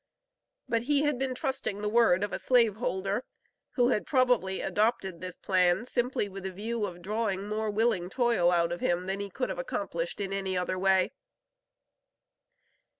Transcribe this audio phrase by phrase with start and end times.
[0.67, 3.23] But he had been trusting the word of a slave holder,
[3.75, 8.51] who had probably adopted this plan simply with a view of drawing more willing toil
[8.51, 11.11] out of him than he could have accomplished in any other way.